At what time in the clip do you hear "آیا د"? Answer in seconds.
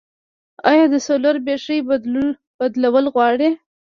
0.69-0.95